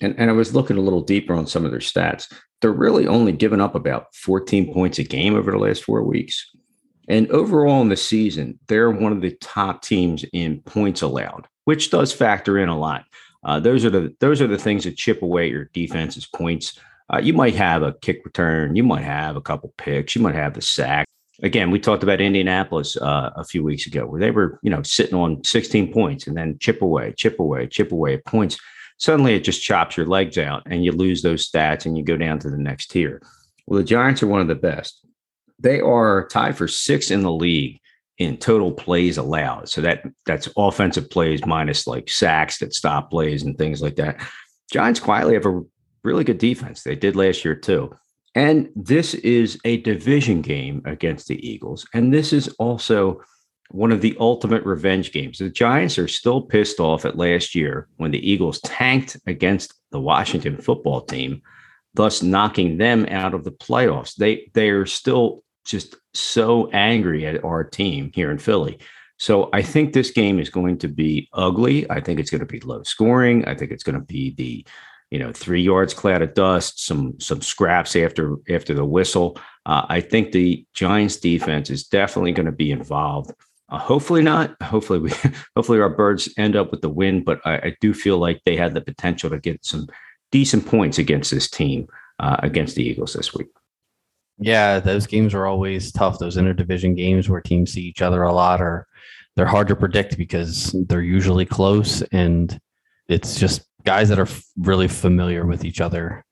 [0.00, 3.06] and, and I was looking a little deeper on some of their stats, they're really
[3.06, 6.50] only giving up about 14 points a game over the last four weeks.
[7.08, 11.90] And overall in the season, they're one of the top teams in points allowed, which
[11.90, 13.04] does factor in a lot.
[13.44, 16.78] Uh, those are the those are the things that chip away at your defense's points.
[17.12, 20.34] Uh, you might have a kick return, you might have a couple picks, you might
[20.34, 21.06] have the sack,
[21.42, 24.82] again, we talked about Indianapolis uh, a few weeks ago, where they were, you know,
[24.82, 28.58] sitting on 16 points and then chip away, chip away, chip away at points.
[28.98, 32.16] Suddenly, it just chops your legs out, and you lose those stats, and you go
[32.16, 33.20] down to the next tier.
[33.66, 35.04] Well, the Giants are one of the best.
[35.58, 37.80] They are tied for sixth in the league
[38.18, 39.68] in total plays allowed.
[39.68, 44.18] So that that's offensive plays minus like sacks that stop plays and things like that.
[44.72, 45.60] Giants quietly have a
[46.06, 46.82] really good defense.
[46.82, 47.94] They did last year too.
[48.34, 51.86] And this is a division game against the Eagles.
[51.94, 53.20] And this is also
[53.70, 55.38] one of the ultimate revenge games.
[55.38, 60.00] The Giants are still pissed off at last year when the Eagles tanked against the
[60.00, 61.42] Washington football team,
[61.94, 64.14] thus knocking them out of the playoffs.
[64.14, 68.78] They they are still just so angry at our team here in Philly.
[69.18, 71.90] So I think this game is going to be ugly.
[71.90, 73.46] I think it's going to be low scoring.
[73.46, 74.66] I think it's going to be the
[75.10, 79.38] you know, three yards cloud of dust, some some scraps after after the whistle.
[79.64, 83.32] Uh, I think the Giants defense is definitely going to be involved.
[83.68, 84.60] Uh, hopefully not.
[84.62, 85.12] Hopefully we
[85.56, 88.56] hopefully our birds end up with the win, but I, I, do feel like they
[88.56, 89.88] had the potential to get some
[90.30, 91.88] decent points against this team
[92.18, 93.48] uh, against the Eagles this week.
[94.38, 96.18] Yeah, those games are always tough.
[96.18, 98.86] Those interdivision games where teams see each other a lot are
[99.34, 102.58] they're hard to predict because they're usually close and
[103.08, 106.24] it's just guys that are really familiar with each other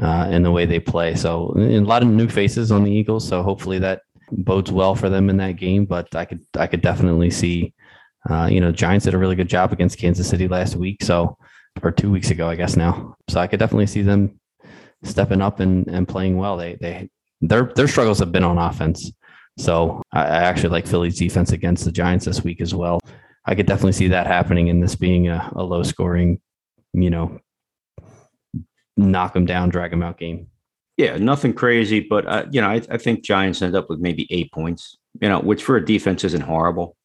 [0.00, 1.14] uh, in the way they play.
[1.14, 3.28] So a lot of new faces on the Eagles.
[3.28, 5.84] So hopefully that bodes well for them in that game.
[5.84, 7.74] But I could I could definitely see,
[8.28, 11.04] uh, you know, Giants did a really good job against Kansas City last week.
[11.04, 11.36] So
[11.82, 13.14] or two weeks ago, I guess now.
[13.28, 14.38] So I could definitely see them
[15.04, 16.56] stepping up and, and playing well.
[16.56, 19.10] They they their their struggles have been on offense.
[19.58, 23.00] So I, I actually like Philly's defense against the Giants this week as well.
[23.44, 26.40] I could definitely see that happening in this being a, a low scoring,
[26.92, 27.38] you know,
[28.96, 30.48] knock them down, drag them out game.
[30.96, 34.26] Yeah, nothing crazy, but uh, you know, I, I think Giants end up with maybe
[34.30, 34.98] eight points.
[35.20, 36.96] You know, which for a defense isn't horrible.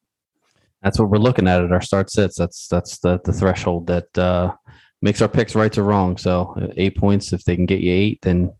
[0.82, 2.36] That's what we're looking at at our start sits.
[2.36, 4.54] That's that's the the threshold that uh,
[5.02, 6.16] makes our picks right or wrong.
[6.16, 8.52] So uh, eight points, if they can get you eight, then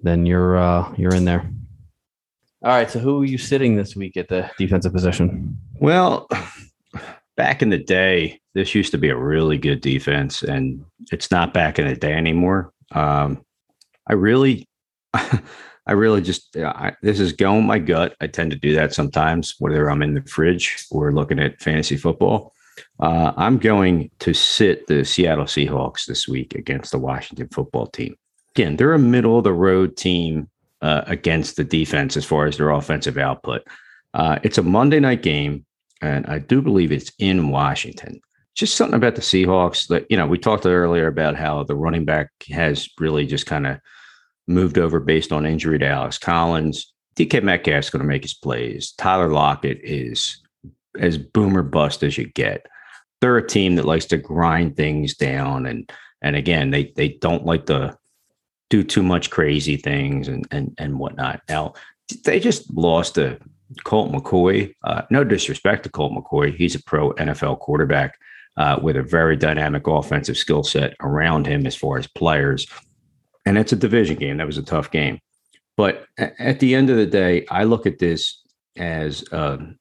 [0.00, 1.50] then you're uh, you're in there.
[2.62, 2.90] All right.
[2.90, 5.58] So who are you sitting this week at the defensive position?
[5.78, 6.26] Well,
[7.36, 11.54] back in the day, this used to be a really good defense, and it's not
[11.54, 12.72] back in the day anymore.
[12.92, 13.44] Um,
[14.06, 14.68] I really,
[15.14, 18.16] I really just I, this is going my gut.
[18.20, 21.96] I tend to do that sometimes, whether I'm in the fridge or looking at fantasy
[21.96, 22.52] football.
[23.00, 28.16] Uh, I'm going to sit the Seattle Seahawks this week against the Washington football team.
[28.54, 30.48] Again, they're a middle of the road team
[30.82, 33.66] uh, against the defense as far as their offensive output.
[34.14, 35.65] Uh, it's a Monday night game,
[36.02, 38.20] and I do believe it's in Washington.
[38.54, 42.04] Just something about the Seahawks that, you know, we talked earlier about how the running
[42.04, 43.78] back has really just kind of
[44.46, 46.92] moved over based on injury to Alex Collins.
[47.16, 48.92] DK Metcalf's going to make his plays.
[48.92, 50.40] Tyler Lockett is
[50.98, 52.66] as boomer bust as you get.
[53.20, 55.90] They're a team that likes to grind things down and
[56.22, 57.96] and again they they don't like to
[58.68, 61.40] do too much crazy things and and and whatnot.
[61.48, 61.74] Now
[62.24, 63.38] they just lost to
[63.84, 64.74] Colt McCoy.
[64.84, 68.18] Uh, no disrespect to Colt McCoy, he's a pro NFL quarterback
[68.56, 72.66] uh, with a very dynamic offensive skill set around him as far as players.
[73.44, 74.38] And it's a division game.
[74.38, 75.20] That was a tough game.
[75.76, 78.42] But at the end of the day, I look at this
[78.76, 79.78] as um,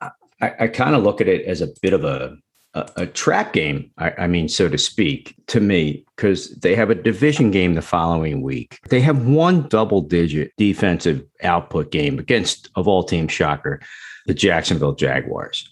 [0.00, 2.36] I, I kind of look at it as a bit of a
[2.74, 3.90] a, a trap game.
[3.98, 7.82] I, I, mean, so to speak, to me, because they have a division game the
[7.82, 8.78] following week.
[8.88, 13.80] They have one double digit defensive output game against, of all teams, shocker,
[14.26, 15.68] the Jacksonville Jaguars.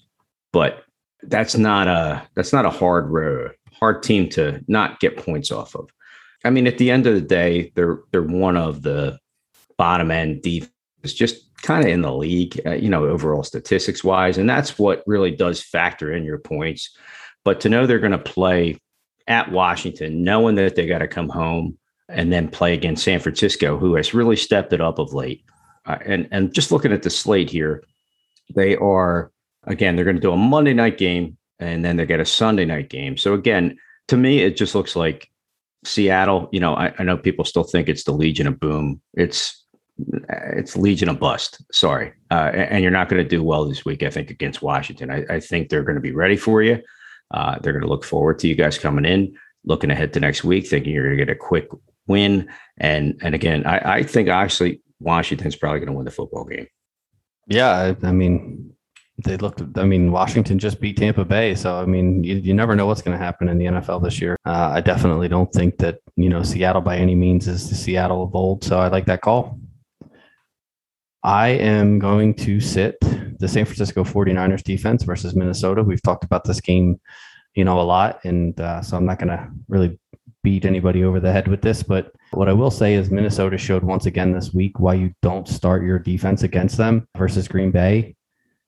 [0.52, 0.84] But
[1.22, 5.74] that's not a that's not a hard road, hard team to not get points off
[5.74, 5.90] of.
[6.44, 9.18] I mean, at the end of the day, they're they're one of the
[9.76, 10.72] bottom end defense,
[11.04, 14.38] just kind of in the league, uh, you know, overall statistics wise.
[14.38, 16.96] And that's what really does factor in your points.
[17.44, 18.78] But to know they're going to play
[19.26, 23.78] at Washington, knowing that they got to come home and then play against San Francisco,
[23.78, 25.44] who has really stepped it up of late.
[25.84, 27.82] Uh, and and just looking at the slate here,
[28.54, 29.30] they are
[29.64, 32.64] again they're going to do a Monday night game and then they get a Sunday
[32.64, 33.16] night game.
[33.16, 35.30] So again, to me, it just looks like
[35.84, 36.48] Seattle.
[36.52, 39.00] You know, I, I know people still think it's the Legion of Boom.
[39.14, 39.64] It's
[40.28, 41.62] it's Legion of Bust.
[41.72, 44.02] Sorry, uh, and you're not going to do well this week.
[44.02, 45.10] I think against Washington.
[45.10, 46.82] I, I think they're going to be ready for you.
[47.30, 50.44] Uh, they're going to look forward to you guys coming in, looking ahead to next
[50.44, 51.68] week, thinking you're going to get a quick
[52.06, 52.48] win.
[52.78, 56.66] And and again, I, I think actually Washington's probably going to win the football game.
[57.48, 58.72] Yeah, I, I mean,
[59.24, 59.62] they looked.
[59.76, 63.02] I mean, Washington just beat Tampa Bay, so I mean, you, you never know what's
[63.02, 64.36] going to happen in the NFL this year.
[64.44, 68.22] Uh, I definitely don't think that you know Seattle by any means is the Seattle
[68.22, 68.62] of old.
[68.62, 69.58] So I like that call.
[71.26, 73.00] I am going to sit
[73.40, 75.82] the San Francisco 49ers defense versus Minnesota.
[75.82, 77.00] We've talked about this game,
[77.56, 78.24] you know, a lot.
[78.24, 79.98] And uh, so I'm not going to really
[80.44, 81.82] beat anybody over the head with this.
[81.82, 85.48] But what I will say is Minnesota showed once again this week why you don't
[85.48, 88.14] start your defense against them versus Green Bay.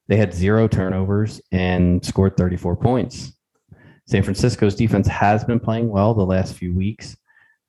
[0.08, 3.34] They had zero turnovers and scored 34 points.
[4.08, 7.16] San Francisco's defense has been playing well the last few weeks.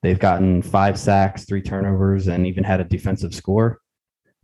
[0.01, 3.81] They've gotten five sacks, three turnovers, and even had a defensive score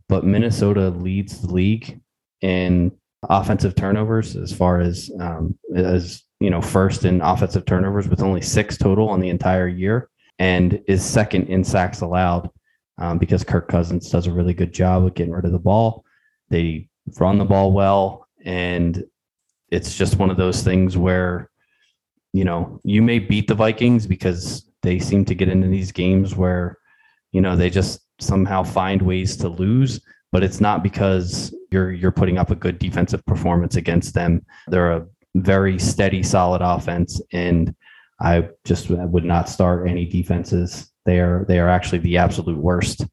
[0.08, 2.00] but Minnesota leads the league
[2.42, 2.92] in
[3.28, 8.42] offensive turnovers as far as um, as you know first in offensive turnovers with only
[8.42, 12.50] six total on the entire year and is second in sacks allowed
[12.98, 16.04] um, because Kirk Cousins does a really good job of getting rid of the ball.
[16.48, 16.88] They
[17.18, 19.04] run the ball well, and
[19.70, 21.50] it's just one of those things where
[22.32, 26.34] you know you may beat the Vikings because they seem to get into these games
[26.34, 26.78] where
[27.32, 30.00] you know they just somehow find ways to lose,
[30.32, 34.44] but it's not because you're you're putting up a good defensive performance against them.
[34.68, 35.06] They're a
[35.36, 37.74] very steady, solid offense, and
[38.20, 40.90] I just would not start any defenses.
[41.04, 43.04] They are they are actually the absolute worst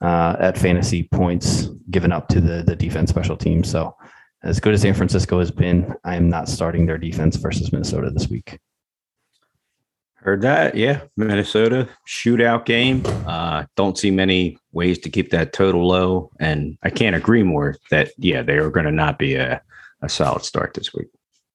[0.00, 3.64] uh, at fantasy points given up to the the defense special team.
[3.64, 3.96] So
[4.42, 8.10] as good as San Francisco has been, I am not starting their defense versus Minnesota
[8.10, 8.58] this week.
[10.22, 10.74] Heard that.
[10.74, 11.02] Yeah.
[11.16, 13.02] Minnesota shootout game.
[13.26, 16.30] Uh, don't see many ways to keep that total low.
[16.38, 19.62] And I can't agree more that, yeah, they are going to not be a,
[20.02, 21.08] a solid start this week.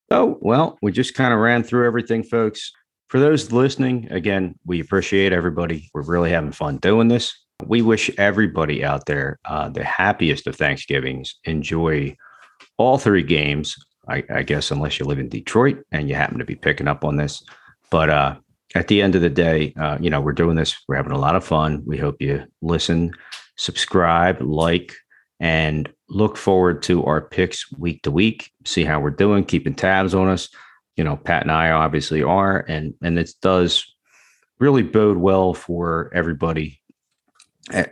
[0.10, 2.72] Oh, well, we just kind of ran through everything, folks.
[3.10, 5.90] For those listening, again, we appreciate everybody.
[5.94, 7.34] We're really having fun doing this.
[7.66, 11.36] We wish everybody out there uh, the happiest of Thanksgivings.
[11.44, 12.16] Enjoy
[12.78, 13.76] all three games,
[14.10, 17.06] I, I, guess, unless you live in Detroit and you happen to be picking up
[17.06, 17.44] on this.
[17.90, 18.36] But uh,
[18.76, 20.76] at the end of the day, uh, you know, we're doing this.
[20.88, 21.82] We're having a lot of fun.
[21.86, 23.12] We hope you listen,
[23.56, 24.94] subscribe, like,
[25.40, 28.52] and look forward to our picks week to week.
[28.66, 30.50] See how we're doing, keeping tabs on us.
[30.98, 33.86] You know, Pat and I obviously are, and and it does
[34.60, 36.82] really bode well for everybody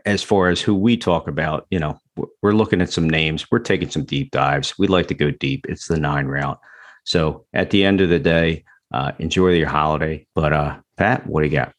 [0.06, 1.66] as far as who we talk about.
[1.70, 2.00] You know,
[2.42, 3.50] we're looking at some names.
[3.50, 4.78] We're taking some deep dives.
[4.78, 5.66] We like to go deep.
[5.68, 6.60] It's the nine route.
[7.06, 8.64] So at the end of the day,
[8.94, 10.26] uh, enjoy your holiday.
[10.36, 11.74] But uh, Pat, what do you got?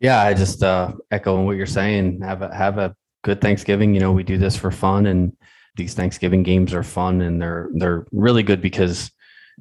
[0.00, 2.20] Yeah, I just uh, echoing what you're saying.
[2.20, 3.94] Have a have a good Thanksgiving.
[3.94, 5.36] You know, we do this for fun, and
[5.76, 9.10] these Thanksgiving games are fun, and they're they're really good because,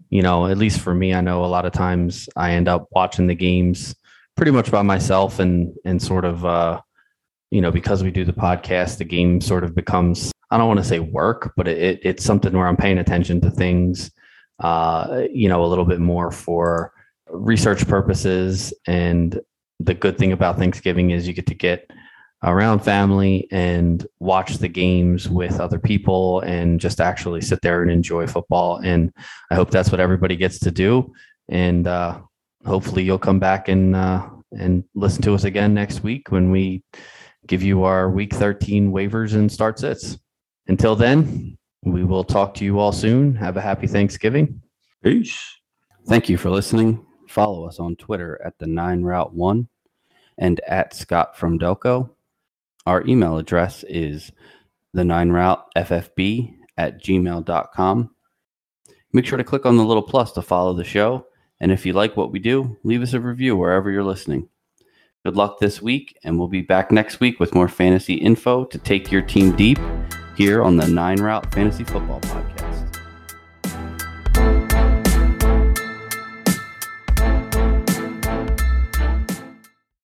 [0.10, 2.88] you know, at least for me, I know a lot of times I end up
[2.92, 3.96] watching the games
[4.36, 6.82] pretty much by myself, and and sort of, uh,
[7.52, 10.80] you know, because we do the podcast, the game sort of becomes I don't want
[10.80, 14.12] to say work, but it, it's something where I'm paying attention to things
[14.62, 16.94] uh, you know, a little bit more for
[17.30, 18.74] research purposes.
[18.88, 19.40] And
[19.80, 21.90] the good thing about Thanksgiving is you get to get
[22.44, 27.92] around family and watch the games with other people and just actually sit there and
[27.92, 28.78] enjoy football.
[28.78, 29.14] And
[29.52, 31.14] I hope that's what everybody gets to do.
[31.50, 32.20] And uh,
[32.66, 36.84] hopefully you'll come back and uh, and listen to us again next week when we
[37.48, 40.18] give you our week 13 waivers and start sits.
[40.68, 43.36] Until then, we will talk to you all soon.
[43.36, 44.62] Have a happy Thanksgiving.
[45.04, 45.58] Peace.
[46.08, 47.06] Thank you for listening.
[47.28, 49.68] Follow us on Twitter at the Nine Route One
[50.38, 52.10] and at Scott from Delco.
[52.86, 54.32] Our email address is
[54.94, 58.16] the nine route ffb at gmail.com.
[59.14, 61.28] Make sure to click on the little plus to follow the show.
[61.60, 64.50] And if you like what we do, leave us a review wherever you're listening.
[65.24, 68.78] Good luck this week, and we'll be back next week with more fantasy info to
[68.80, 69.78] take your team deep
[70.36, 72.91] here on the Nine Route Fantasy Football Podcast.